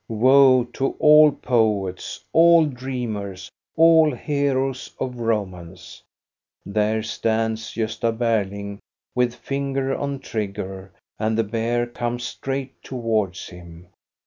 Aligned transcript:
Woe 0.09 0.63
to 0.73 0.93
all 0.97 1.31
poets, 1.31 2.25
all 2.33 2.65
dreamers, 2.65 3.51
all 3.75 4.11
heroes 4.15 4.89
of 4.99 5.19
romance! 5.19 6.01
There 6.65 7.03
stands 7.03 7.75
Gosta 7.75 8.11
Berling 8.11 8.79
with 9.13 9.35
finger 9.35 9.93
on 9.95 10.17
trigger, 10.17 10.91
and 11.19 11.37
the 11.37 11.43
bear 11.43 11.85
comes 11.85 12.23
straight 12.23 12.81
towards 12.81 13.49
him. 13.49 13.89